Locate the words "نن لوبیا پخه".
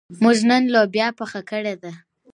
0.49-1.41